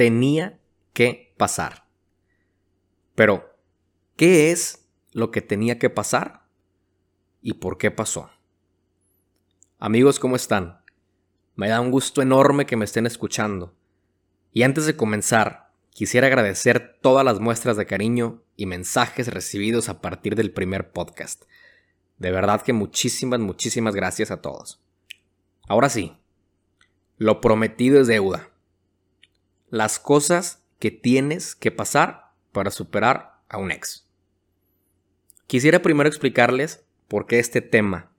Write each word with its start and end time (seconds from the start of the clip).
tenía 0.00 0.58
que 0.94 1.34
pasar. 1.36 1.84
Pero, 3.14 3.54
¿qué 4.16 4.50
es 4.50 4.88
lo 5.12 5.30
que 5.30 5.42
tenía 5.42 5.78
que 5.78 5.90
pasar? 5.90 6.46
¿Y 7.42 7.52
por 7.52 7.76
qué 7.76 7.90
pasó? 7.90 8.30
Amigos, 9.78 10.18
¿cómo 10.18 10.36
están? 10.36 10.80
Me 11.54 11.68
da 11.68 11.82
un 11.82 11.90
gusto 11.90 12.22
enorme 12.22 12.64
que 12.64 12.76
me 12.78 12.86
estén 12.86 13.04
escuchando. 13.04 13.76
Y 14.54 14.62
antes 14.62 14.86
de 14.86 14.96
comenzar, 14.96 15.74
quisiera 15.90 16.28
agradecer 16.28 16.98
todas 17.02 17.22
las 17.22 17.38
muestras 17.38 17.76
de 17.76 17.84
cariño 17.84 18.42
y 18.56 18.64
mensajes 18.64 19.28
recibidos 19.28 19.90
a 19.90 20.00
partir 20.00 20.34
del 20.34 20.50
primer 20.50 20.92
podcast. 20.92 21.44
De 22.16 22.30
verdad 22.30 22.62
que 22.62 22.72
muchísimas, 22.72 23.40
muchísimas 23.40 23.94
gracias 23.94 24.30
a 24.30 24.40
todos. 24.40 24.82
Ahora 25.68 25.90
sí, 25.90 26.16
lo 27.18 27.42
prometido 27.42 28.00
es 28.00 28.06
deuda. 28.06 28.49
Las 29.70 30.00
cosas 30.00 30.64
que 30.80 30.90
tienes 30.90 31.54
que 31.54 31.70
pasar 31.70 32.32
para 32.50 32.72
superar 32.72 33.40
a 33.48 33.58
un 33.58 33.70
ex. 33.70 34.08
Quisiera 35.46 35.80
primero 35.80 36.08
explicarles 36.08 36.84
por 37.06 37.26
qué 37.26 37.38
este 37.38 37.60
tema 37.60 38.12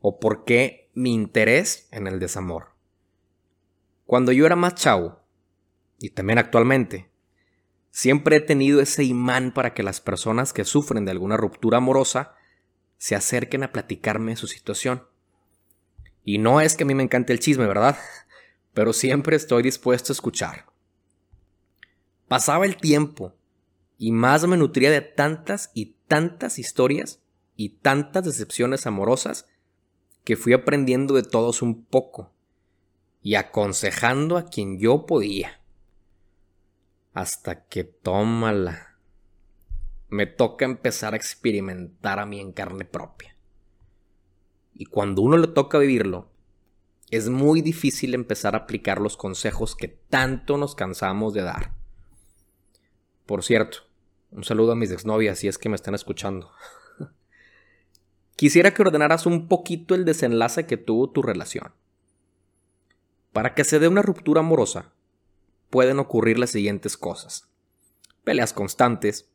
o 0.00 0.18
por 0.18 0.44
qué 0.44 0.90
mi 0.94 1.14
interés 1.14 1.88
en 1.92 2.08
el 2.08 2.18
desamor. 2.18 2.72
Cuando 4.06 4.32
yo 4.32 4.44
era 4.44 4.56
más 4.56 4.74
chavo, 4.74 5.20
y 6.00 6.10
también 6.10 6.38
actualmente, 6.40 7.10
siempre 7.92 8.36
he 8.36 8.40
tenido 8.40 8.80
ese 8.80 9.04
imán 9.04 9.52
para 9.52 9.74
que 9.74 9.84
las 9.84 10.00
personas 10.00 10.52
que 10.52 10.64
sufren 10.64 11.04
de 11.04 11.12
alguna 11.12 11.36
ruptura 11.36 11.78
amorosa 11.78 12.34
se 12.96 13.14
acerquen 13.14 13.62
a 13.62 13.70
platicarme 13.70 14.34
su 14.34 14.48
situación. 14.48 15.06
Y 16.24 16.38
no 16.38 16.60
es 16.60 16.76
que 16.76 16.82
a 16.82 16.86
mí 16.86 16.94
me 16.94 17.04
encante 17.04 17.32
el 17.32 17.38
chisme, 17.38 17.66
¿verdad? 17.68 17.96
Pero 18.74 18.92
siempre 18.92 19.36
estoy 19.36 19.62
dispuesto 19.62 20.12
a 20.12 20.14
escuchar. 20.14 20.67
Pasaba 22.28 22.66
el 22.66 22.76
tiempo 22.76 23.34
y 23.96 24.12
más 24.12 24.46
me 24.46 24.58
nutría 24.58 24.90
de 24.90 25.00
tantas 25.00 25.70
y 25.74 25.96
tantas 26.06 26.58
historias 26.58 27.22
y 27.56 27.70
tantas 27.70 28.24
decepciones 28.24 28.86
amorosas 28.86 29.46
que 30.24 30.36
fui 30.36 30.52
aprendiendo 30.52 31.14
de 31.14 31.22
todos 31.22 31.62
un 31.62 31.84
poco 31.84 32.32
y 33.22 33.34
aconsejando 33.34 34.36
a 34.36 34.44
quien 34.44 34.78
yo 34.78 35.06
podía. 35.06 35.62
Hasta 37.14 37.64
que 37.64 37.84
tómala. 37.84 38.98
Me 40.10 40.26
toca 40.26 40.64
empezar 40.64 41.14
a 41.14 41.16
experimentar 41.16 42.18
a 42.18 42.26
mí 42.26 42.40
en 42.40 42.52
carne 42.52 42.84
propia. 42.84 43.36
Y 44.74 44.84
cuando 44.84 45.22
uno 45.22 45.38
le 45.38 45.48
toca 45.48 45.78
vivirlo, 45.78 46.30
es 47.10 47.28
muy 47.28 47.62
difícil 47.62 48.14
empezar 48.14 48.54
a 48.54 48.58
aplicar 48.58 49.00
los 49.00 49.16
consejos 49.16 49.74
que 49.74 49.88
tanto 49.88 50.58
nos 50.58 50.74
cansamos 50.74 51.32
de 51.32 51.42
dar. 51.42 51.77
Por 53.28 53.44
cierto, 53.44 53.80
un 54.30 54.42
saludo 54.42 54.72
a 54.72 54.74
mis 54.74 54.90
exnovias 54.90 55.38
si 55.38 55.48
es 55.48 55.58
que 55.58 55.68
me 55.68 55.74
están 55.74 55.94
escuchando. 55.94 56.50
Quisiera 58.36 58.72
que 58.72 58.80
ordenaras 58.80 59.26
un 59.26 59.48
poquito 59.48 59.94
el 59.94 60.06
desenlace 60.06 60.64
que 60.64 60.78
tuvo 60.78 61.10
tu 61.10 61.20
relación. 61.20 61.74
Para 63.34 63.54
que 63.54 63.64
se 63.64 63.80
dé 63.80 63.86
una 63.86 64.00
ruptura 64.00 64.40
amorosa, 64.40 64.94
pueden 65.68 65.98
ocurrir 65.98 66.38
las 66.38 66.48
siguientes 66.48 66.96
cosas. 66.96 67.50
Peleas 68.24 68.54
constantes, 68.54 69.30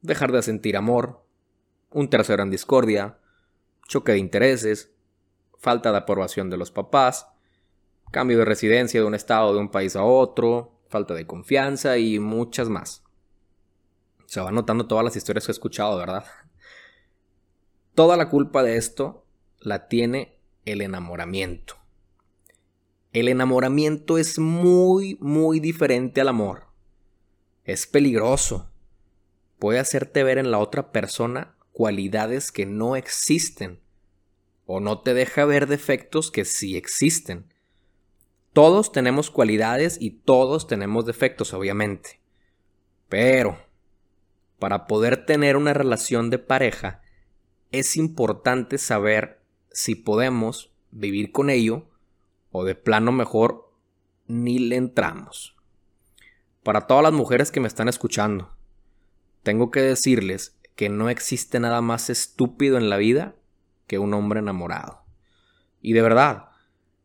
dejar 0.00 0.32
de 0.32 0.40
sentir 0.40 0.78
amor, 0.78 1.22
un 1.90 2.08
tercero 2.08 2.42
en 2.42 2.48
discordia, 2.48 3.18
choque 3.88 4.12
de 4.12 4.18
intereses, 4.20 4.90
falta 5.58 5.92
de 5.92 5.98
aprobación 5.98 6.48
de 6.48 6.56
los 6.56 6.70
papás, 6.70 7.28
cambio 8.10 8.38
de 8.38 8.46
residencia 8.46 9.02
de 9.02 9.06
un 9.06 9.14
estado 9.14 9.52
de 9.52 9.60
un 9.60 9.70
país 9.70 9.96
a 9.96 10.02
otro, 10.02 10.80
falta 10.88 11.12
de 11.12 11.26
confianza 11.26 11.98
y 11.98 12.18
muchas 12.18 12.70
más. 12.70 13.01
Se 14.32 14.40
van 14.40 14.54
notando 14.54 14.86
todas 14.86 15.04
las 15.04 15.14
historias 15.14 15.44
que 15.44 15.50
he 15.50 15.52
escuchado, 15.52 15.98
¿verdad? 15.98 16.24
Toda 17.94 18.16
la 18.16 18.30
culpa 18.30 18.62
de 18.62 18.78
esto 18.78 19.26
la 19.60 19.88
tiene 19.88 20.38
el 20.64 20.80
enamoramiento. 20.80 21.74
El 23.12 23.28
enamoramiento 23.28 24.16
es 24.16 24.38
muy, 24.38 25.18
muy 25.20 25.60
diferente 25.60 26.22
al 26.22 26.28
amor. 26.28 26.68
Es 27.64 27.86
peligroso. 27.86 28.70
Puede 29.58 29.80
hacerte 29.80 30.24
ver 30.24 30.38
en 30.38 30.50
la 30.50 30.60
otra 30.60 30.92
persona 30.92 31.54
cualidades 31.70 32.50
que 32.52 32.64
no 32.64 32.96
existen. 32.96 33.82
O 34.64 34.80
no 34.80 35.02
te 35.02 35.12
deja 35.12 35.44
ver 35.44 35.66
defectos 35.66 36.30
que 36.30 36.46
sí 36.46 36.78
existen. 36.78 37.52
Todos 38.54 38.92
tenemos 38.92 39.30
cualidades 39.30 39.98
y 40.00 40.22
todos 40.22 40.66
tenemos 40.66 41.04
defectos, 41.04 41.52
obviamente. 41.52 42.22
Pero, 43.10 43.70
para 44.62 44.86
poder 44.86 45.26
tener 45.26 45.56
una 45.56 45.74
relación 45.74 46.30
de 46.30 46.38
pareja, 46.38 47.02
es 47.72 47.96
importante 47.96 48.78
saber 48.78 49.42
si 49.72 49.96
podemos 49.96 50.72
vivir 50.92 51.32
con 51.32 51.50
ello 51.50 51.88
o 52.52 52.62
de 52.62 52.76
plano 52.76 53.10
mejor 53.10 53.74
ni 54.28 54.60
le 54.60 54.76
entramos. 54.76 55.56
Para 56.62 56.82
todas 56.82 57.02
las 57.02 57.12
mujeres 57.12 57.50
que 57.50 57.58
me 57.58 57.66
están 57.66 57.88
escuchando, 57.88 58.54
tengo 59.42 59.72
que 59.72 59.80
decirles 59.80 60.56
que 60.76 60.88
no 60.88 61.10
existe 61.10 61.58
nada 61.58 61.80
más 61.80 62.08
estúpido 62.08 62.78
en 62.78 62.88
la 62.88 62.98
vida 62.98 63.34
que 63.88 63.98
un 63.98 64.14
hombre 64.14 64.38
enamorado. 64.38 65.02
Y 65.80 65.92
de 65.92 66.02
verdad, 66.02 66.50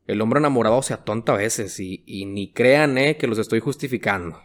el 0.06 0.22
hombre 0.22 0.38
enamorado 0.38 0.84
se 0.84 0.94
atonta 0.94 1.34
a 1.34 1.38
veces 1.38 1.80
y, 1.80 2.04
y 2.06 2.28
ni 2.28 2.54
crean 2.54 3.00
eh, 3.00 3.18
que 3.18 3.26
los 3.26 3.40
estoy 3.40 3.62
justificando. 3.62 4.40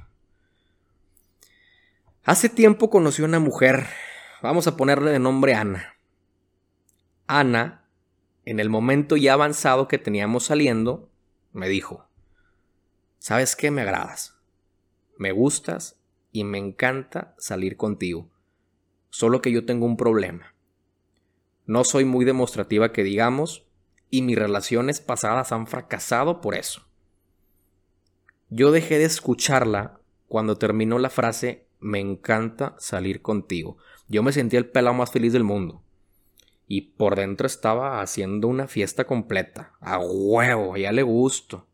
Hace 2.24 2.48
tiempo 2.48 2.88
conocí 2.88 3.20
a 3.22 3.24
una 3.24 3.40
mujer, 3.40 3.86
vamos 4.42 4.68
a 4.68 4.76
ponerle 4.76 5.10
de 5.10 5.18
nombre 5.18 5.54
Ana. 5.54 5.96
Ana, 7.26 7.88
en 8.44 8.60
el 8.60 8.70
momento 8.70 9.16
ya 9.16 9.32
avanzado 9.32 9.88
que 9.88 9.98
teníamos 9.98 10.44
saliendo, 10.44 11.10
me 11.52 11.68
dijo, 11.68 12.06
¿sabes 13.18 13.56
qué? 13.56 13.72
Me 13.72 13.82
agradas. 13.82 14.38
Me 15.18 15.32
gustas 15.32 16.00
y 16.30 16.44
me 16.44 16.58
encanta 16.58 17.34
salir 17.38 17.76
contigo. 17.76 18.30
Solo 19.10 19.42
que 19.42 19.50
yo 19.50 19.66
tengo 19.66 19.84
un 19.84 19.96
problema. 19.96 20.54
No 21.66 21.82
soy 21.82 22.04
muy 22.04 22.24
demostrativa 22.24 22.92
que 22.92 23.02
digamos, 23.02 23.66
y 24.10 24.22
mis 24.22 24.38
relaciones 24.38 25.00
pasadas 25.00 25.50
han 25.50 25.66
fracasado 25.66 26.40
por 26.40 26.54
eso. 26.54 26.86
Yo 28.48 28.70
dejé 28.70 28.98
de 28.98 29.06
escucharla 29.06 29.98
cuando 30.28 30.56
terminó 30.56 31.00
la 31.00 31.10
frase 31.10 31.66
me 31.82 32.00
encanta 32.00 32.74
salir 32.78 33.20
contigo. 33.22 33.76
Yo 34.08 34.22
me 34.22 34.32
sentía 34.32 34.58
el 34.58 34.70
pelado 34.70 34.94
más 34.94 35.10
feliz 35.10 35.32
del 35.32 35.44
mundo 35.44 35.82
y 36.66 36.80
por 36.80 37.16
dentro 37.16 37.46
estaba 37.46 38.00
haciendo 38.00 38.48
una 38.48 38.66
fiesta 38.66 39.04
completa. 39.04 39.74
A 39.80 39.98
huevo, 39.98 40.76
ya 40.78 40.90
le 40.90 41.02
gusto. 41.02 41.66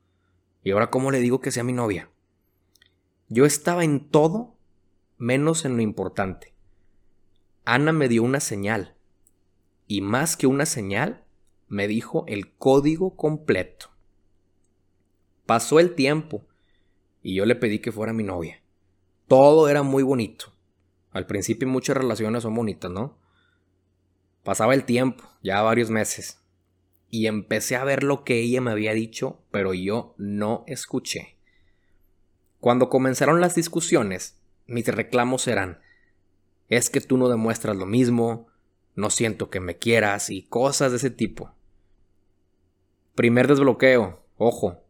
Y 0.64 0.72
ahora, 0.72 0.90
¿cómo 0.90 1.12
le 1.12 1.20
digo 1.20 1.40
que 1.40 1.52
sea 1.52 1.62
mi 1.62 1.72
novia? 1.72 2.10
Yo 3.28 3.44
estaba 3.44 3.84
en 3.84 4.08
todo 4.08 4.56
menos 5.16 5.64
en 5.64 5.76
lo 5.76 5.82
importante. 5.82 6.52
Ana 7.64 7.92
me 7.92 8.08
dio 8.08 8.24
una 8.24 8.40
señal. 8.40 8.96
Y 9.86 10.00
más 10.00 10.36
que 10.36 10.46
una 10.46 10.66
señal, 10.66 11.24
me 11.68 11.86
dijo 11.86 12.24
el 12.26 12.52
código 12.54 13.14
completo. 13.14 13.90
Pasó 15.46 15.78
el 15.78 15.94
tiempo 15.94 16.44
y 17.22 17.34
yo 17.34 17.46
le 17.46 17.54
pedí 17.54 17.78
que 17.78 17.92
fuera 17.92 18.12
mi 18.12 18.24
novia. 18.24 18.62
Todo 19.28 19.68
era 19.68 19.82
muy 19.82 20.02
bonito. 20.02 20.52
Al 21.12 21.26
principio 21.26 21.68
muchas 21.68 21.96
relaciones 21.96 22.42
son 22.42 22.54
bonitas, 22.54 22.90
¿no? 22.90 23.18
Pasaba 24.42 24.72
el 24.72 24.84
tiempo, 24.84 25.24
ya 25.42 25.60
varios 25.60 25.90
meses, 25.90 26.40
y 27.10 27.26
empecé 27.26 27.76
a 27.76 27.84
ver 27.84 28.02
lo 28.02 28.24
que 28.24 28.40
ella 28.40 28.62
me 28.62 28.70
había 28.70 28.94
dicho, 28.94 29.42
pero 29.50 29.74
yo 29.74 30.14
no 30.16 30.64
escuché. 30.66 31.36
Cuando 32.58 32.88
comenzaron 32.88 33.40
las 33.42 33.54
discusiones, 33.54 34.40
mis 34.66 34.86
reclamos 34.86 35.46
eran, 35.46 35.80
es 36.68 36.88
que 36.88 37.02
tú 37.02 37.18
no 37.18 37.28
demuestras 37.28 37.76
lo 37.76 37.84
mismo, 37.84 38.48
no 38.94 39.10
siento 39.10 39.50
que 39.50 39.60
me 39.60 39.76
quieras 39.76 40.30
y 40.30 40.42
cosas 40.42 40.90
de 40.92 40.96
ese 40.96 41.10
tipo. 41.10 41.52
Primer 43.14 43.46
desbloqueo, 43.46 44.22
ojo, 44.38 44.82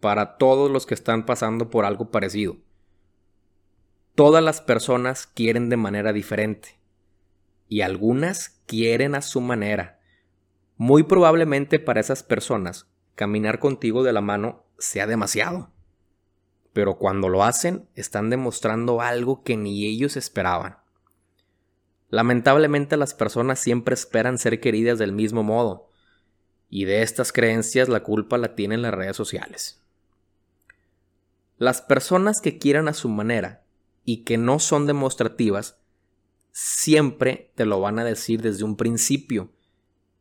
para 0.00 0.36
todos 0.36 0.70
los 0.70 0.84
que 0.84 0.94
están 0.94 1.24
pasando 1.24 1.70
por 1.70 1.86
algo 1.86 2.10
parecido. 2.10 2.58
Todas 4.16 4.42
las 4.42 4.62
personas 4.62 5.26
quieren 5.26 5.68
de 5.68 5.76
manera 5.76 6.14
diferente 6.14 6.78
y 7.68 7.82
algunas 7.82 8.62
quieren 8.64 9.14
a 9.14 9.20
su 9.20 9.42
manera. 9.42 10.00
Muy 10.78 11.02
probablemente 11.02 11.78
para 11.78 12.00
esas 12.00 12.22
personas 12.22 12.86
caminar 13.14 13.58
contigo 13.58 14.02
de 14.02 14.14
la 14.14 14.22
mano 14.22 14.64
sea 14.78 15.06
demasiado. 15.06 15.70
Pero 16.72 16.96
cuando 16.96 17.28
lo 17.28 17.44
hacen 17.44 17.90
están 17.94 18.30
demostrando 18.30 19.02
algo 19.02 19.42
que 19.42 19.58
ni 19.58 19.84
ellos 19.84 20.16
esperaban. 20.16 20.78
Lamentablemente 22.08 22.96
las 22.96 23.12
personas 23.12 23.58
siempre 23.58 23.92
esperan 23.92 24.38
ser 24.38 24.60
queridas 24.60 24.98
del 24.98 25.12
mismo 25.12 25.42
modo, 25.42 25.90
y 26.70 26.86
de 26.86 27.02
estas 27.02 27.32
creencias 27.32 27.90
la 27.90 28.02
culpa 28.02 28.38
la 28.38 28.54
tienen 28.54 28.80
las 28.80 28.94
redes 28.94 29.16
sociales. 29.16 29.82
Las 31.58 31.82
personas 31.82 32.40
que 32.40 32.56
quieran 32.56 32.88
a 32.88 32.94
su 32.94 33.10
manera 33.10 33.65
y 34.06 34.18
que 34.18 34.38
no 34.38 34.60
son 34.60 34.86
demostrativas, 34.86 35.76
siempre 36.52 37.52
te 37.56 37.66
lo 37.66 37.80
van 37.80 37.98
a 37.98 38.04
decir 38.04 38.40
desde 38.40 38.64
un 38.64 38.76
principio. 38.76 39.50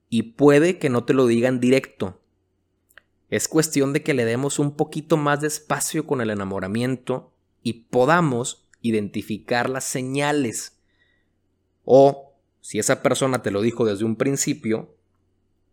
Y 0.09 0.23
puede 0.33 0.79
que 0.79 0.89
no 0.89 1.05
te 1.05 1.13
lo 1.13 1.27
digan 1.27 1.61
directo. 1.61 2.19
Es 3.29 3.47
cuestión 3.47 3.93
de 3.93 4.03
que 4.03 4.13
le 4.13 4.25
demos 4.25 4.59
un 4.59 4.75
poquito 4.75 5.17
más 5.17 5.39
de 5.39 5.47
espacio 5.47 6.05
con 6.05 6.19
el 6.19 6.31
enamoramiento 6.31 7.31
y 7.61 7.73
podamos 7.73 8.65
identificar 8.81 9.69
las 9.69 9.83
señales. 9.83 10.79
O, 11.83 12.33
si 12.61 12.79
esa 12.79 13.03
persona 13.03 13.43
te 13.43 13.51
lo 13.51 13.61
dijo 13.61 13.85
desde 13.85 14.05
un 14.05 14.15
principio, 14.15 14.95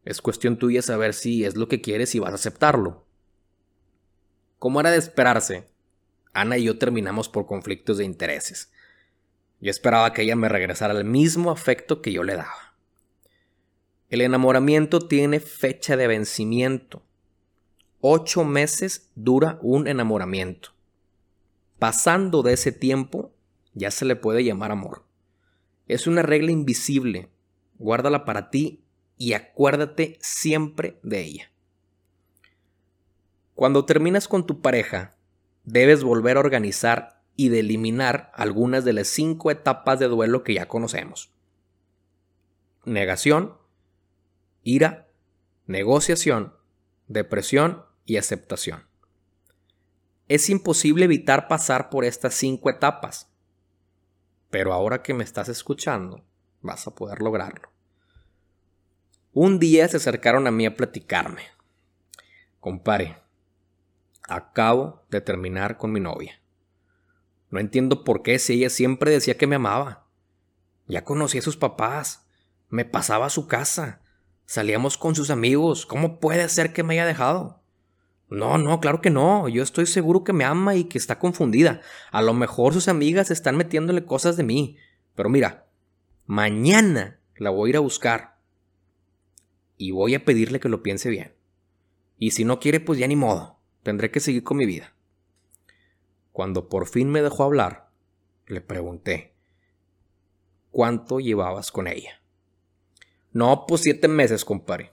es 0.04 0.20
cuestión 0.20 0.58
tuya 0.58 0.82
saber 0.82 1.14
si 1.14 1.44
es 1.44 1.56
lo 1.56 1.66
que 1.66 1.80
quieres 1.80 2.14
y 2.14 2.18
vas 2.18 2.32
a 2.32 2.36
aceptarlo. 2.36 3.06
Como 4.58 4.80
era 4.80 4.90
de 4.90 4.98
esperarse, 4.98 5.71
Ana 6.32 6.58
y 6.58 6.64
yo 6.64 6.78
terminamos 6.78 7.28
por 7.28 7.46
conflictos 7.46 7.98
de 7.98 8.04
intereses. 8.04 8.72
Yo 9.60 9.70
esperaba 9.70 10.12
que 10.12 10.22
ella 10.22 10.36
me 10.36 10.48
regresara 10.48 10.94
el 10.94 11.04
mismo 11.04 11.50
afecto 11.50 12.02
que 12.02 12.12
yo 12.12 12.24
le 12.24 12.36
daba. 12.36 12.74
El 14.08 14.20
enamoramiento 14.20 15.00
tiene 15.00 15.40
fecha 15.40 15.96
de 15.96 16.06
vencimiento. 16.06 17.02
Ocho 18.00 18.44
meses 18.44 19.10
dura 19.14 19.58
un 19.62 19.86
enamoramiento. 19.86 20.70
Pasando 21.78 22.42
de 22.42 22.54
ese 22.54 22.72
tiempo, 22.72 23.32
ya 23.74 23.90
se 23.90 24.04
le 24.04 24.16
puede 24.16 24.44
llamar 24.44 24.72
amor. 24.72 25.04
Es 25.86 26.06
una 26.06 26.22
regla 26.22 26.50
invisible. 26.50 27.30
Guárdala 27.78 28.24
para 28.24 28.50
ti 28.50 28.84
y 29.16 29.34
acuérdate 29.34 30.18
siempre 30.20 30.98
de 31.02 31.20
ella. 31.20 31.52
Cuando 33.54 33.84
terminas 33.84 34.28
con 34.28 34.46
tu 34.46 34.60
pareja, 34.60 35.16
debes 35.64 36.02
volver 36.02 36.36
a 36.36 36.40
organizar 36.40 37.22
y 37.36 37.48
de 37.48 37.60
eliminar 37.60 38.30
algunas 38.34 38.84
de 38.84 38.92
las 38.92 39.08
cinco 39.08 39.50
etapas 39.50 39.98
de 39.98 40.08
duelo 40.08 40.42
que 40.44 40.54
ya 40.54 40.68
conocemos. 40.68 41.32
Negación, 42.84 43.56
ira, 44.62 45.08
negociación, 45.66 46.54
depresión 47.08 47.84
y 48.04 48.16
aceptación. 48.16 48.86
Es 50.28 50.50
imposible 50.50 51.04
evitar 51.04 51.48
pasar 51.48 51.90
por 51.90 52.04
estas 52.04 52.34
cinco 52.34 52.70
etapas, 52.70 53.28
pero 54.50 54.72
ahora 54.72 55.02
que 55.02 55.14
me 55.14 55.24
estás 55.24 55.48
escuchando, 55.48 56.24
vas 56.60 56.86
a 56.86 56.94
poder 56.94 57.20
lograrlo. 57.20 57.70
Un 59.32 59.58
día 59.58 59.88
se 59.88 59.96
acercaron 59.96 60.46
a 60.46 60.50
mí 60.50 60.66
a 60.66 60.76
platicarme. 60.76 61.42
Compare, 62.60 63.16
Acabo 64.28 65.04
de 65.10 65.20
terminar 65.20 65.78
con 65.78 65.92
mi 65.92 66.00
novia. 66.00 66.40
No 67.50 67.60
entiendo 67.60 68.04
por 68.04 68.22
qué 68.22 68.38
si 68.38 68.54
ella 68.54 68.70
siempre 68.70 69.10
decía 69.10 69.36
que 69.36 69.46
me 69.46 69.56
amaba. 69.56 70.06
Ya 70.86 71.04
conocí 71.04 71.38
a 71.38 71.42
sus 71.42 71.56
papás. 71.56 72.26
Me 72.68 72.84
pasaba 72.84 73.26
a 73.26 73.30
su 73.30 73.46
casa. 73.46 74.00
Salíamos 74.46 74.96
con 74.96 75.14
sus 75.14 75.30
amigos. 75.30 75.86
¿Cómo 75.86 76.18
puede 76.18 76.48
ser 76.48 76.72
que 76.72 76.82
me 76.82 76.94
haya 76.94 77.06
dejado? 77.06 77.62
No, 78.30 78.56
no, 78.56 78.80
claro 78.80 79.02
que 79.02 79.10
no. 79.10 79.48
Yo 79.48 79.62
estoy 79.62 79.84
seguro 79.84 80.24
que 80.24 80.32
me 80.32 80.44
ama 80.44 80.74
y 80.74 80.84
que 80.84 80.96
está 80.96 81.18
confundida. 81.18 81.82
A 82.10 82.22
lo 82.22 82.32
mejor 82.32 82.72
sus 82.72 82.88
amigas 82.88 83.30
están 83.30 83.56
metiéndole 83.56 84.06
cosas 84.06 84.38
de 84.38 84.44
mí. 84.44 84.78
Pero 85.14 85.28
mira, 85.28 85.66
mañana 86.24 87.20
la 87.36 87.50
voy 87.50 87.68
a 87.68 87.70
ir 87.70 87.76
a 87.76 87.80
buscar. 87.80 88.38
Y 89.76 89.90
voy 89.90 90.14
a 90.14 90.24
pedirle 90.24 90.60
que 90.60 90.70
lo 90.70 90.82
piense 90.82 91.10
bien. 91.10 91.34
Y 92.18 92.30
si 92.30 92.44
no 92.44 92.60
quiere, 92.60 92.80
pues 92.80 92.98
ya 92.98 93.06
ni 93.06 93.16
modo. 93.16 93.58
Tendré 93.82 94.10
que 94.10 94.20
seguir 94.20 94.44
con 94.44 94.56
mi 94.56 94.66
vida. 94.66 94.94
Cuando 96.32 96.68
por 96.68 96.86
fin 96.86 97.10
me 97.10 97.22
dejó 97.22 97.44
hablar, 97.44 97.90
le 98.46 98.60
pregunté, 98.60 99.34
¿cuánto 100.70 101.20
llevabas 101.20 101.70
con 101.72 101.86
ella? 101.86 102.22
No, 103.32 103.66
pues 103.66 103.82
siete 103.82 104.08
meses, 104.08 104.44
compadre. 104.44 104.92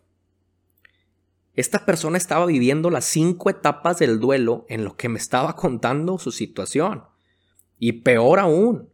Esta 1.53 1.85
persona 1.85 2.17
estaba 2.17 2.45
viviendo 2.45 2.89
las 2.89 3.05
cinco 3.05 3.49
etapas 3.49 3.99
del 3.99 4.19
duelo 4.19 4.65
en 4.69 4.85
lo 4.85 4.95
que 4.95 5.09
me 5.09 5.19
estaba 5.19 5.55
contando 5.55 6.17
su 6.17 6.31
situación. 6.31 7.03
Y 7.77 8.03
peor 8.03 8.39
aún, 8.39 8.89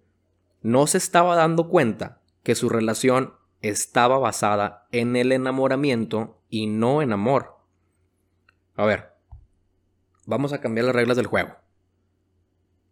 no 0.62 0.88
se 0.88 0.98
estaba 0.98 1.36
dando 1.36 1.70
cuenta 1.70 2.22
que 2.44 2.56
su 2.56 2.70
relación 2.70 3.34
estaba 3.62 4.18
basada 4.18 4.88
en 4.92 5.16
el 5.16 5.32
enamoramiento 5.32 6.42
y 6.50 6.68
no 6.68 7.02
en 7.02 7.14
amor. 7.14 7.58
A 8.76 8.86
ver, 8.86 9.15
Vamos 10.26 10.54
a 10.54 10.62
cambiar 10.62 10.86
las 10.86 10.96
reglas 10.96 11.18
del 11.18 11.28
juego. 11.28 11.56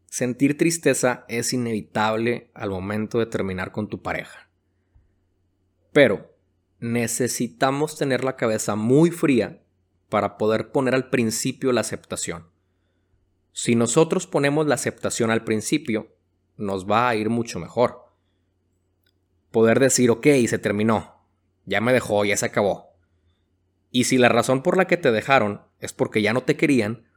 Sentir 0.06 0.58
tristeza 0.58 1.26
es 1.28 1.54
inevitable 1.54 2.52
al 2.54 2.70
momento 2.70 3.18
de 3.18 3.26
terminar 3.26 3.72
con 3.72 3.90
tu 3.90 4.04
pareja. 4.04 4.50
Pero 5.92 6.36
necesitamos 6.80 7.98
tener 7.98 8.24
la 8.24 8.36
cabeza 8.36 8.76
muy 8.76 9.10
fría 9.10 9.64
para 10.10 10.38
poder 10.38 10.72
poner 10.72 10.94
al 10.94 11.10
principio 11.10 11.72
la 11.72 11.82
aceptación. 11.82 12.50
Si 13.52 13.76
nosotros 13.76 14.28
ponemos 14.28 14.68
la 14.68 14.76
aceptación 14.76 15.32
al 15.32 15.44
principio, 15.44 16.16
nos 16.58 16.90
va 16.90 17.10
a 17.10 17.16
ir 17.16 17.30
mucho 17.30 17.60
mejor. 17.60 18.14
Poder 19.50 19.80
decir, 19.80 20.12
ok, 20.12 20.28
se 20.48 20.60
terminó, 20.60 21.26
ya 21.66 21.82
me 21.82 21.94
dejó, 21.94 22.26
ya 22.26 22.38
se 22.38 22.46
acabó. 22.46 22.96
Y 23.90 24.04
si 24.04 24.18
la 24.18 24.30
razón 24.30 24.62
por 24.62 24.78
la 24.78 24.86
que 24.86 24.98
te 24.98 25.12
dejaron 25.12 25.62
es 25.80 25.94
porque 25.94 26.22
ya 26.22 26.34
no 26.34 26.44
te 26.44 26.58
querían, 26.58 27.08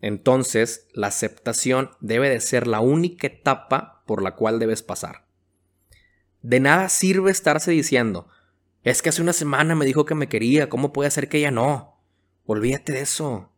entonces, 0.00 0.88
la 0.92 1.08
aceptación 1.08 1.90
debe 2.00 2.30
de 2.30 2.40
ser 2.40 2.66
la 2.66 2.80
única 2.80 3.26
etapa 3.26 4.02
por 4.06 4.22
la 4.22 4.34
cual 4.34 4.58
debes 4.58 4.82
pasar. 4.82 5.26
De 6.42 6.58
nada 6.58 6.88
sirve 6.88 7.30
estarse 7.30 7.70
diciendo, 7.70 8.28
es 8.82 9.02
que 9.02 9.10
hace 9.10 9.20
una 9.20 9.34
semana 9.34 9.74
me 9.74 9.84
dijo 9.84 10.06
que 10.06 10.14
me 10.14 10.28
quería, 10.28 10.70
¿cómo 10.70 10.92
puede 10.92 11.10
ser 11.10 11.28
que 11.28 11.38
ella 11.38 11.50
no? 11.50 12.00
Olvídate 12.46 12.92
de 12.92 13.02
eso. 13.02 13.52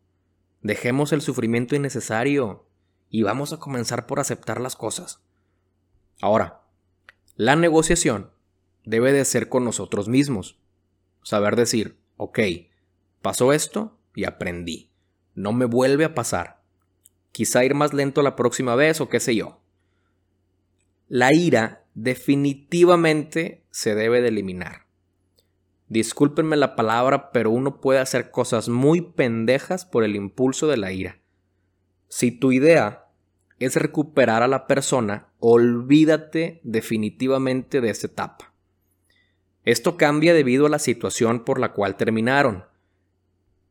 Dejemos 0.62 1.12
el 1.12 1.22
sufrimiento 1.22 1.76
innecesario 1.76 2.66
y 3.08 3.22
vamos 3.22 3.52
a 3.52 3.58
comenzar 3.58 4.06
por 4.06 4.18
aceptar 4.18 4.60
las 4.60 4.74
cosas. 4.74 5.22
Ahora, 6.20 6.62
la 7.36 7.54
negociación 7.54 8.32
debe 8.84 9.12
de 9.12 9.24
ser 9.24 9.48
con 9.48 9.64
nosotros 9.64 10.08
mismos. 10.08 10.58
Saber 11.22 11.54
decir, 11.54 12.00
ok, 12.16 12.40
pasó 13.22 13.52
esto 13.52 13.96
y 14.14 14.24
aprendí 14.24 14.91
no 15.34 15.52
me 15.52 15.64
vuelve 15.64 16.04
a 16.04 16.14
pasar. 16.14 16.62
Quizá 17.32 17.64
ir 17.64 17.74
más 17.74 17.94
lento 17.94 18.22
la 18.22 18.36
próxima 18.36 18.74
vez 18.74 19.00
o 19.00 19.08
qué 19.08 19.20
sé 19.20 19.34
yo. 19.34 19.60
La 21.08 21.34
ira 21.34 21.84
definitivamente 21.94 23.64
se 23.70 23.94
debe 23.94 24.20
de 24.20 24.28
eliminar. 24.28 24.86
Discúlpenme 25.88 26.56
la 26.56 26.74
palabra, 26.74 27.32
pero 27.32 27.50
uno 27.50 27.80
puede 27.80 28.00
hacer 28.00 28.30
cosas 28.30 28.68
muy 28.68 29.02
pendejas 29.02 29.84
por 29.84 30.04
el 30.04 30.16
impulso 30.16 30.66
de 30.66 30.78
la 30.78 30.92
ira. 30.92 31.20
Si 32.08 32.30
tu 32.30 32.52
idea 32.52 33.08
es 33.58 33.76
recuperar 33.76 34.42
a 34.42 34.48
la 34.48 34.66
persona, 34.66 35.28
olvídate 35.38 36.60
definitivamente 36.64 37.80
de 37.80 37.90
esa 37.90 38.06
etapa. 38.06 38.54
Esto 39.64 39.96
cambia 39.96 40.34
debido 40.34 40.66
a 40.66 40.70
la 40.70 40.78
situación 40.78 41.44
por 41.44 41.60
la 41.60 41.72
cual 41.72 41.96
terminaron. 41.96 42.64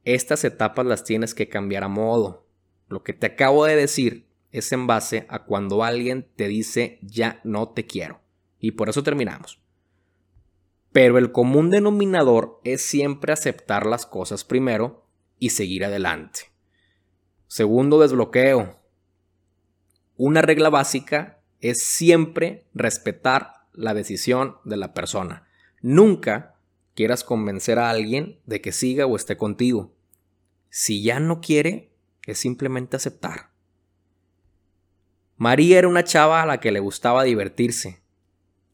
Estas 0.04 0.44
etapas 0.44 0.86
las 0.86 1.04
tienes 1.04 1.36
que 1.36 1.48
cambiar 1.48 1.84
a 1.84 1.88
modo. 1.88 2.48
Lo 2.88 3.04
que 3.04 3.14
te 3.14 3.28
acabo 3.28 3.66
de 3.66 3.76
decir 3.76 4.28
es 4.52 4.72
en 4.72 4.88
base 4.88 5.26
a 5.30 5.46
cuando 5.46 5.84
alguien 5.84 6.28
te 6.36 6.48
dice 6.48 7.00
ya 7.02 7.40
no 7.44 7.70
te 7.70 7.86
quiero. 7.86 8.20
Y 8.60 8.72
por 8.72 8.90
eso 8.90 9.04
terminamos. 9.04 9.60
Pero 10.92 11.18
el 11.18 11.32
común 11.32 11.70
denominador 11.70 12.60
es 12.64 12.82
siempre 12.82 13.32
aceptar 13.32 13.86
las 13.86 14.06
cosas 14.06 14.44
primero 14.44 15.06
y 15.40 15.52
seguir 15.52 15.86
adelante. 15.86 16.52
Segundo 17.48 18.00
desbloqueo. 18.00 18.80
Una 20.18 20.42
regla 20.42 20.70
básica 20.70 21.40
es 21.62 21.82
siempre 21.84 22.66
respetar 22.74 23.54
la 23.74 23.94
decisión 23.94 24.58
de 24.66 24.78
la 24.78 24.94
persona. 24.94 25.48
Nunca 25.82 26.56
quieras 26.96 27.24
convencer 27.24 27.80
a 27.80 27.90
alguien 27.90 28.40
de 28.46 28.62
que 28.62 28.72
siga 28.72 29.06
o 29.06 29.16
esté 29.16 29.38
contigo. 29.38 29.94
Si 30.70 31.02
ya 31.02 31.20
no 31.20 31.42
quiere, 31.42 31.94
es 32.26 32.38
simplemente 32.38 32.96
aceptar. 32.96 33.52
María 35.38 35.80
era 35.80 35.88
una 35.88 36.04
chava 36.04 36.42
a 36.42 36.46
la 36.46 36.60
que 36.60 36.72
le 36.72 36.80
gustaba 36.80 37.24
divertirse, 37.24 38.04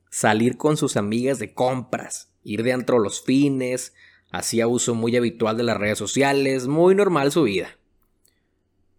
salir 0.10 0.58
con 0.58 0.78
sus 0.78 0.98
amigas 0.98 1.40
de 1.40 1.54
compras, 1.54 2.34
ir 2.44 2.64
de 2.64 2.74
antro 2.74 3.00
los 3.00 3.24
fines, 3.24 3.94
hacía 4.32 4.68
uso 4.68 4.94
muy 4.94 5.16
habitual 5.16 5.58
de 5.58 5.64
las 5.64 5.78
redes 5.78 5.98
sociales, 5.98 6.68
muy 6.68 6.94
normal 6.96 7.32
su 7.32 7.44
vida. 7.44 7.78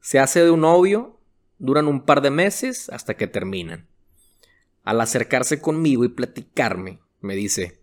Se 0.01 0.19
hace 0.19 0.43
de 0.43 0.51
un 0.51 0.61
novio, 0.61 1.21
duran 1.59 1.89
un 1.89 2.07
par 2.07 2.23
de 2.23 2.31
meses 2.31 2.89
hasta 2.89 3.17
que 3.17 3.27
terminan. 3.27 3.89
Al 4.85 5.01
acercarse 5.01 5.61
conmigo 5.61 6.05
y 6.05 6.09
platicarme, 6.09 7.01
me 7.21 7.35
dice, 7.35 7.78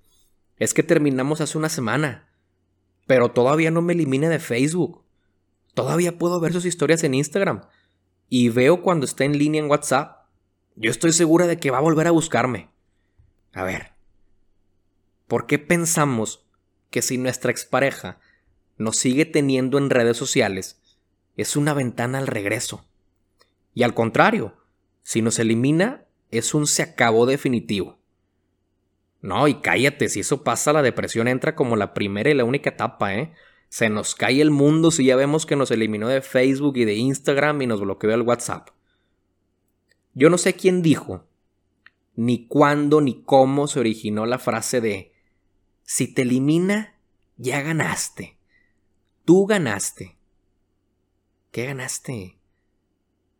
es 0.57 0.73
que 0.73 0.83
terminamos 0.83 1.41
hace 1.41 1.57
una 1.57 1.69
semana. 1.69 2.29
Pero 3.07 3.31
todavía 3.31 3.71
no 3.71 3.81
me 3.81 3.93
elimine 3.93 4.29
de 4.29 4.39
Facebook. 4.39 5.03
Todavía 5.73 6.17
puedo 6.17 6.39
ver 6.39 6.53
sus 6.53 6.65
historias 6.65 7.03
en 7.03 7.13
Instagram. 7.13 7.61
y 8.27 8.49
veo 8.49 8.81
cuando 8.81 9.05
está 9.05 9.23
en 9.23 9.37
línea 9.37 9.61
en 9.61 9.69
WhatsApp, 9.69 10.25
yo 10.75 10.89
estoy 10.89 11.11
segura 11.13 11.45
de 11.45 11.59
que 11.59 11.69
va 11.69 11.77
a 11.77 11.81
volver 11.81 12.07
a 12.07 12.11
buscarme. 12.11 12.69
A 13.53 13.63
ver, 13.63 13.93
¿por 15.27 15.45
qué 15.45 15.59
pensamos 15.59 16.45
que 16.89 17.01
si 17.01 17.17
nuestra 17.17 17.51
expareja 17.51 18.19
nos 18.77 18.97
sigue 18.97 19.25
teniendo 19.25 19.77
en 19.77 19.89
redes 19.89 20.17
sociales, 20.17 20.81
es 21.37 21.55
una 21.55 21.73
ventana 21.73 22.17
al 22.17 22.27
regreso? 22.27 22.85
Y 23.75 23.83
al 23.83 23.93
contrario, 23.93 24.57
si 25.03 25.21
nos 25.21 25.37
elimina, 25.37 26.05
es 26.31 26.53
un 26.53 26.65
se 26.67 26.81
acabó 26.81 27.25
definitivo. 27.25 27.94
No, 29.25 29.47
y 29.47 29.55
cállate, 29.55 30.07
si 30.07 30.19
eso 30.19 30.43
pasa, 30.43 30.71
la 30.71 30.83
depresión 30.83 31.27
entra 31.27 31.55
como 31.55 31.75
la 31.75 31.95
primera 31.95 32.29
y 32.29 32.35
la 32.35 32.43
única 32.43 32.69
etapa, 32.69 33.15
¿eh? 33.15 33.33
Se 33.69 33.89
nos 33.89 34.13
cae 34.13 34.39
el 34.39 34.51
mundo 34.51 34.91
si 34.91 35.05
ya 35.05 35.15
vemos 35.15 35.47
que 35.47 35.55
nos 35.55 35.71
eliminó 35.71 36.07
de 36.07 36.21
Facebook 36.21 36.77
y 36.77 36.85
de 36.85 36.93
Instagram 36.93 37.59
y 37.63 37.65
nos 37.65 37.81
bloqueó 37.81 38.13
el 38.13 38.21
WhatsApp. 38.21 38.69
Yo 40.13 40.29
no 40.29 40.37
sé 40.37 40.53
quién 40.53 40.83
dijo, 40.83 41.25
ni 42.15 42.45
cuándo 42.45 43.01
ni 43.01 43.23
cómo 43.23 43.67
se 43.67 43.79
originó 43.79 44.27
la 44.27 44.37
frase 44.37 44.79
de 44.79 45.11
si 45.81 46.13
te 46.13 46.21
elimina, 46.21 46.93
ya 47.35 47.63
ganaste. 47.63 48.37
Tú 49.25 49.47
ganaste. 49.47 50.17
¿Qué 51.49 51.65
ganaste? 51.65 52.37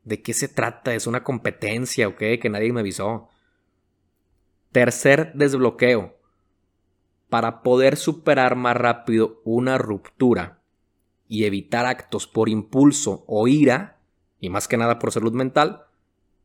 ¿De 0.04 0.24
qué 0.24 0.34
se 0.34 0.48
trata? 0.48 0.96
¿Es 0.96 1.06
una 1.06 1.24
competencia 1.24 2.08
o 2.08 2.16
qué? 2.16 2.40
Que 2.40 2.50
nadie 2.50 2.74
me 2.74 2.80
avisó. 2.80 3.30
Tercer 4.76 5.32
desbloqueo. 5.36 6.20
Para 7.30 7.64
poder 7.64 7.96
superar 7.96 8.58
más 8.58 8.76
rápido 8.76 9.40
una 9.46 9.78
ruptura 9.78 10.60
y 11.30 11.46
evitar 11.46 11.86
actos 11.86 12.28
por 12.28 12.50
impulso 12.50 13.24
o 13.26 13.48
ira, 13.48 14.02
y 14.42 14.50
más 14.50 14.68
que 14.68 14.76
nada 14.76 15.00
por 15.00 15.14
salud 15.14 15.32
mental, 15.32 15.86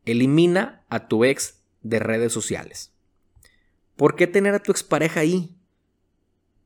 elimina 0.04 0.84
a 0.90 1.08
tu 1.08 1.24
ex 1.24 1.64
de 1.82 1.98
redes 1.98 2.32
sociales. 2.32 2.92
¿Por 3.96 4.14
qué 4.14 4.28
tener 4.28 4.54
a 4.54 4.62
tu 4.62 4.70
expareja 4.70 5.18
ahí? 5.18 5.56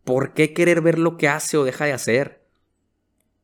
¿Por 0.04 0.34
qué 0.34 0.52
querer 0.52 0.82
ver 0.82 0.98
lo 0.98 1.16
que 1.16 1.28
hace 1.28 1.56
o 1.56 1.64
deja 1.64 1.86
de 1.86 1.94
hacer? 1.94 2.44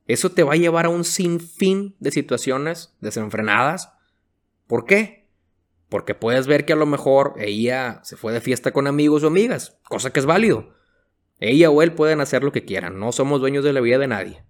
Eso 0.07 0.31
te 0.31 0.43
va 0.43 0.53
a 0.53 0.57
llevar 0.57 0.85
a 0.85 0.91
un 0.91 1.05
sinfín 1.05 1.97
de 2.01 2.11
situaciones 2.11 2.93
desenfrenadas. 3.01 3.95
¿Por 4.67 4.85
qué? 4.85 5.20
Porque 5.91 6.15
puedes 6.15 6.47
ver 6.47 6.65
que 6.65 6.73
a 6.73 6.77
lo 6.77 6.87
mejor 6.87 7.35
ella 7.37 8.01
se 8.05 8.17
fue 8.17 8.33
de 8.33 8.41
fiesta 8.41 8.73
con 8.73 8.87
amigos 8.87 9.25
o 9.25 9.27
amigas, 9.27 9.77
cosa 9.83 10.13
que 10.13 10.21
es 10.21 10.27
válido. 10.27 10.73
Ella 11.41 11.69
o 11.69 11.83
él 11.83 11.93
pueden 11.93 12.21
hacer 12.21 12.45
lo 12.45 12.53
que 12.53 12.65
quieran, 12.65 12.99
no 12.99 13.13
somos 13.13 13.41
dueños 13.41 13.65
de 13.65 13.73
la 13.73 13.81
vida 13.81 13.99
de 13.99 14.07
nadie. 14.07 14.45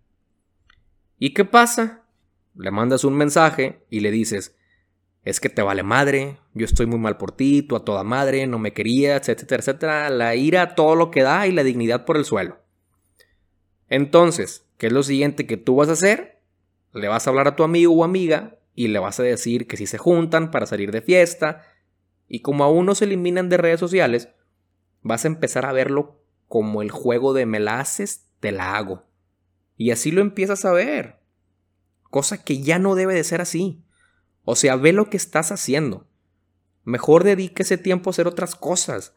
¿Y 1.18 1.32
qué 1.34 1.44
pasa? 1.44 2.04
Le 2.54 2.70
mandas 2.70 3.04
un 3.04 3.14
mensaje 3.14 3.86
y 3.88 4.00
le 4.00 4.10
dices, 4.10 4.54
es 5.22 5.40
que 5.40 5.48
te 5.48 5.62
vale 5.62 5.82
madre, 5.82 6.38
yo 6.52 6.66
estoy 6.66 6.86
muy 6.86 6.98
mal 6.98 7.16
por 7.16 7.32
ti, 7.32 7.62
tú 7.62 7.74
a 7.74 7.84
toda 7.84 8.04
madre, 8.04 8.46
no 8.46 8.58
me 8.58 8.74
querías, 8.74 9.28
etcétera, 9.28 9.60
etcétera, 9.60 10.10
la 10.10 10.34
ira, 10.34 10.74
todo 10.74 10.94
lo 10.94 11.10
que 11.10 11.22
da 11.22 11.46
y 11.46 11.52
la 11.52 11.62
dignidad 11.62 12.04
por 12.04 12.18
el 12.18 12.26
suelo. 12.26 12.58
Entonces, 13.88 14.66
¿qué 14.76 14.88
es 14.88 14.92
lo 14.92 15.02
siguiente 15.02 15.46
que 15.46 15.56
tú 15.56 15.76
vas 15.76 15.88
a 15.88 15.92
hacer? 15.92 16.42
Le 16.92 17.08
vas 17.08 17.26
a 17.26 17.30
hablar 17.30 17.48
a 17.48 17.56
tu 17.56 17.64
amigo 17.64 17.94
o 17.94 18.04
amiga 18.04 18.59
y 18.74 18.88
le 18.88 18.98
vas 18.98 19.20
a 19.20 19.24
decir 19.24 19.66
que 19.66 19.76
si 19.76 19.86
se 19.86 19.98
juntan 19.98 20.50
para 20.50 20.66
salir 20.66 20.92
de 20.92 21.02
fiesta 21.02 21.62
y 22.28 22.40
como 22.40 22.64
aún 22.64 22.86
no 22.86 22.94
se 22.94 23.04
eliminan 23.04 23.48
de 23.48 23.56
redes 23.56 23.80
sociales, 23.80 24.28
vas 25.02 25.24
a 25.24 25.28
empezar 25.28 25.66
a 25.66 25.72
verlo 25.72 26.20
como 26.48 26.82
el 26.82 26.90
juego 26.90 27.32
de 27.32 27.46
me 27.46 27.60
la 27.60 27.80
haces, 27.80 28.26
te 28.40 28.52
la 28.52 28.76
hago. 28.76 29.04
Y 29.76 29.90
así 29.90 30.10
lo 30.10 30.20
empiezas 30.20 30.64
a 30.64 30.72
ver. 30.72 31.20
Cosa 32.10 32.42
que 32.42 32.60
ya 32.60 32.78
no 32.78 32.94
debe 32.94 33.14
de 33.14 33.24
ser 33.24 33.40
así. 33.40 33.82
O 34.44 34.56
sea, 34.56 34.76
ve 34.76 34.92
lo 34.92 35.10
que 35.10 35.16
estás 35.16 35.52
haciendo. 35.52 36.06
Mejor 36.84 37.24
dedique 37.24 37.62
ese 37.62 37.78
tiempo 37.78 38.10
a 38.10 38.12
hacer 38.12 38.26
otras 38.26 38.54
cosas. 38.54 39.14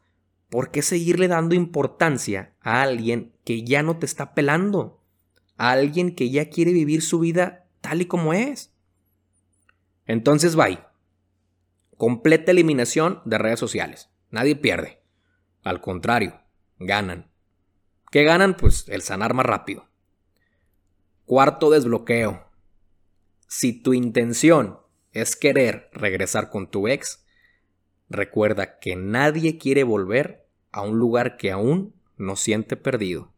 ¿Por 0.50 0.69
qué 0.69 0.81
seguirle 0.81 1.27
dando 1.27 1.55
importancia 1.55 2.53
a 2.62 2.81
alguien 2.83 3.33
que 3.43 3.63
ya 3.63 3.81
no 3.81 3.98
te 3.98 4.05
está 4.05 4.36
pelando? 4.36 5.01
A 5.57 5.72
alguien 5.72 6.15
que 6.15 6.29
ya 6.29 6.50
quiere 6.50 6.72
vivir 6.72 7.01
su 7.01 7.19
vida 7.19 7.65
tal 7.81 8.01
y 8.01 8.05
como 8.05 8.33
es. 8.33 8.73
Entonces, 10.05 10.55
bye. 10.55 10.79
Completa 11.98 12.51
eliminación 12.51 13.22
de 13.25 13.38
redes 13.38 13.60
sociales. 13.60 14.10
Nadie 14.29 14.55
pierde. 14.55 15.01
Al 15.63 15.79
contrario, 15.79 16.41
ganan. 16.79 17.31
¿Qué 18.12 18.24
ganan? 18.24 18.55
Pues 18.57 18.88
el 18.89 19.01
sanar 19.01 19.33
más 19.33 19.45
rápido. 19.45 19.88
Cuarto 21.25 21.69
desbloqueo. 21.69 22.50
Si 23.48 23.74
tu 23.81 23.93
intención 23.93 24.79
es 25.12 25.36
querer 25.36 25.89
regresar 25.93 26.50
con 26.50 26.69
tu 26.69 26.88
ex, 26.88 27.25
recuerda 28.10 28.79
que 28.79 28.95
nadie 28.95 29.57
quiere 29.57 29.83
volver 29.83 30.45
a 30.72 30.81
un 30.81 30.98
lugar 30.98 31.38
que 31.38 31.51
aún 31.51 31.95
no 32.17 32.36
siente 32.36 32.75
perdido. 32.75 33.31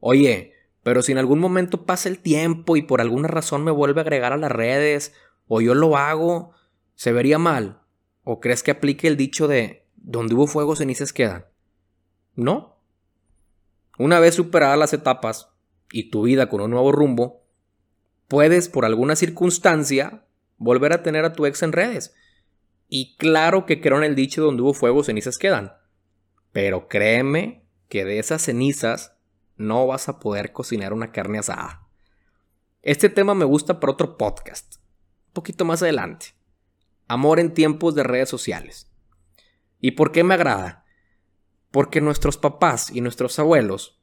Oye, 0.00 0.54
pero 0.82 1.02
si 1.02 1.12
en 1.12 1.18
algún 1.18 1.38
momento 1.38 1.86
pasa 1.86 2.08
el 2.08 2.18
tiempo 2.18 2.76
y 2.76 2.82
por 2.82 3.00
alguna 3.00 3.28
razón 3.28 3.64
me 3.64 3.70
vuelve 3.70 4.00
a 4.00 4.02
agregar 4.02 4.32
a 4.32 4.36
las 4.36 4.52
redes, 4.52 5.14
o 5.46 5.60
yo 5.60 5.74
lo 5.74 5.96
hago, 5.96 6.52
¿se 6.94 7.12
vería 7.12 7.38
mal? 7.38 7.80
¿O 8.22 8.40
crees 8.40 8.62
que 8.62 8.70
aplique 8.70 9.06
el 9.06 9.16
dicho 9.16 9.48
de 9.48 9.86
donde 9.96 10.34
hubo 10.34 10.46
fuego 10.46 10.76
cenizas 10.76 11.12
quedan? 11.12 11.46
No. 12.34 12.78
Una 13.98 14.18
vez 14.20 14.34
superadas 14.34 14.78
las 14.78 14.92
etapas 14.92 15.50
y 15.92 16.10
tu 16.10 16.22
vida 16.22 16.48
con 16.48 16.60
un 16.60 16.70
nuevo 16.70 16.90
rumbo, 16.90 17.44
puedes 18.28 18.68
por 18.68 18.84
alguna 18.84 19.16
circunstancia 19.16 20.24
volver 20.56 20.92
a 20.92 21.02
tener 21.02 21.24
a 21.24 21.32
tu 21.32 21.46
ex 21.46 21.62
en 21.62 21.72
redes. 21.72 22.14
Y 22.88 23.16
claro 23.16 23.66
que 23.66 23.80
creo 23.80 23.98
en 23.98 24.04
el 24.04 24.14
dicho 24.14 24.42
donde 24.42 24.62
hubo 24.62 24.74
fuego, 24.74 25.04
cenizas 25.04 25.38
quedan. 25.38 25.72
Pero 26.52 26.88
créeme 26.88 27.64
que 27.88 28.04
de 28.04 28.18
esas 28.18 28.42
cenizas 28.42 29.16
no 29.56 29.86
vas 29.86 30.08
a 30.08 30.18
poder 30.18 30.52
cocinar 30.52 30.92
una 30.92 31.12
carne 31.12 31.38
asada. 31.38 31.86
Este 32.82 33.08
tema 33.08 33.34
me 33.34 33.44
gusta 33.44 33.80
para 33.80 33.92
otro 33.92 34.16
podcast, 34.18 34.76
poquito 35.34 35.66
más 35.66 35.82
adelante. 35.82 36.28
Amor 37.06 37.38
en 37.38 37.52
tiempos 37.52 37.94
de 37.94 38.02
redes 38.02 38.30
sociales. 38.30 38.90
¿Y 39.80 39.90
por 39.90 40.12
qué 40.12 40.24
me 40.24 40.32
agrada? 40.32 40.86
Porque 41.70 42.00
nuestros 42.00 42.38
papás 42.38 42.90
y 42.90 43.02
nuestros 43.02 43.38
abuelos, 43.38 44.00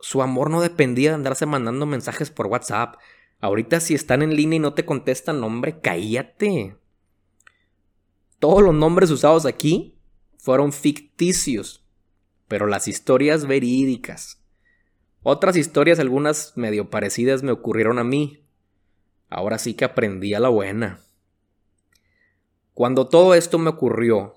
su 0.00 0.20
amor 0.20 0.50
no 0.50 0.60
dependía 0.60 1.10
de 1.10 1.14
andarse 1.14 1.46
mandando 1.46 1.86
mensajes 1.86 2.30
por 2.30 2.48
WhatsApp, 2.48 2.96
Ahorita 3.40 3.78
si 3.78 3.94
están 3.94 4.22
en 4.22 4.34
línea 4.34 4.56
y 4.56 4.60
no 4.60 4.74
te 4.74 4.84
contestan, 4.84 5.42
hombre, 5.44 5.80
cállate. 5.80 6.76
Todos 8.40 8.62
los 8.62 8.74
nombres 8.74 9.10
usados 9.10 9.46
aquí 9.46 10.00
fueron 10.38 10.72
ficticios, 10.72 11.84
pero 12.48 12.66
las 12.66 12.88
historias 12.88 13.46
verídicas. 13.46 14.42
Otras 15.22 15.56
historias, 15.56 16.00
algunas 16.00 16.56
medio 16.56 16.90
parecidas, 16.90 17.42
me 17.42 17.52
ocurrieron 17.52 17.98
a 17.98 18.04
mí. 18.04 18.44
Ahora 19.28 19.58
sí 19.58 19.74
que 19.74 19.84
aprendí 19.84 20.34
a 20.34 20.40
la 20.40 20.48
buena. 20.48 21.00
Cuando 22.72 23.08
todo 23.08 23.34
esto 23.34 23.58
me 23.58 23.70
ocurrió, 23.70 24.34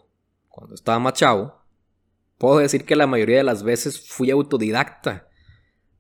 cuando 0.50 0.76
estaba 0.76 1.00
machado, 1.00 1.64
puedo 2.38 2.58
decir 2.58 2.86
que 2.86 2.96
la 2.96 3.08
mayoría 3.08 3.38
de 3.38 3.44
las 3.44 3.64
veces 3.64 4.10
fui 4.10 4.32
autodidacta. 4.32 5.28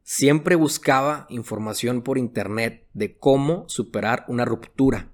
Siempre 0.03 0.55
buscaba 0.55 1.27
información 1.29 2.01
por 2.01 2.17
internet 2.17 2.88
de 2.93 3.17
cómo 3.17 3.69
superar 3.69 4.25
una 4.27 4.43
ruptura. 4.43 5.12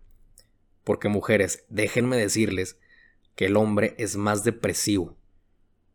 Porque 0.83 1.09
mujeres, 1.09 1.65
déjenme 1.69 2.17
decirles 2.17 2.79
que 3.35 3.45
el 3.45 3.57
hombre 3.57 3.93
es 3.97 4.15
más 4.15 4.43
depresivo. 4.43 5.17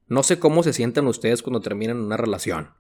No 0.06 0.22
sé 0.22 0.38
cómo 0.38 0.62
se 0.62 0.74
sienten 0.74 1.06
ustedes 1.06 1.42
cuando 1.42 1.62
terminan 1.62 1.98
una 1.98 2.18
relación, 2.18 2.74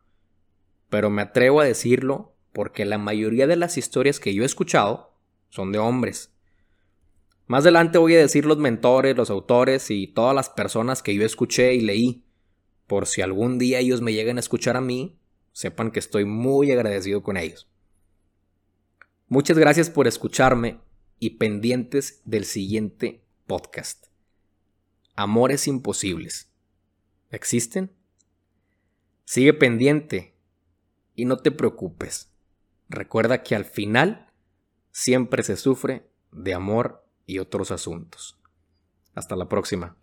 pero 0.90 1.08
me 1.08 1.22
atrevo 1.22 1.62
a 1.62 1.64
decirlo 1.64 2.31
porque 2.52 2.84
la 2.84 2.98
mayoría 2.98 3.46
de 3.46 3.56
las 3.56 3.78
historias 3.78 4.20
que 4.20 4.34
yo 4.34 4.42
he 4.42 4.46
escuchado 4.46 5.12
son 5.48 5.72
de 5.72 5.78
hombres. 5.78 6.32
Más 7.46 7.64
adelante 7.64 7.98
voy 7.98 8.14
a 8.14 8.20
decir 8.20 8.46
los 8.46 8.58
mentores, 8.58 9.16
los 9.16 9.30
autores 9.30 9.90
y 9.90 10.06
todas 10.06 10.34
las 10.34 10.48
personas 10.48 11.02
que 11.02 11.14
yo 11.14 11.24
escuché 11.24 11.74
y 11.74 11.80
leí, 11.80 12.24
por 12.86 13.06
si 13.06 13.22
algún 13.22 13.58
día 13.58 13.78
ellos 13.78 14.00
me 14.00 14.12
llegan 14.12 14.36
a 14.36 14.40
escuchar 14.40 14.76
a 14.76 14.80
mí 14.80 15.18
sepan 15.52 15.90
que 15.90 15.98
estoy 15.98 16.24
muy 16.24 16.72
agradecido 16.72 17.22
con 17.22 17.36
ellos. 17.36 17.68
Muchas 19.28 19.58
gracias 19.58 19.90
por 19.90 20.06
escucharme 20.06 20.80
y 21.18 21.30
pendientes 21.30 22.20
del 22.24 22.44
siguiente 22.44 23.22
podcast. 23.46 24.06
Amores 25.14 25.68
imposibles. 25.68 26.50
¿Existen? 27.30 27.92
Sigue 29.24 29.54
pendiente 29.54 30.34
y 31.14 31.24
no 31.24 31.38
te 31.38 31.50
preocupes. 31.50 32.31
Recuerda 32.92 33.42
que 33.42 33.56
al 33.56 33.64
final 33.64 34.26
siempre 34.90 35.42
se 35.42 35.56
sufre 35.56 36.10
de 36.30 36.52
amor 36.52 37.08
y 37.24 37.38
otros 37.38 37.70
asuntos. 37.70 38.38
Hasta 39.14 39.34
la 39.34 39.48
próxima. 39.48 39.96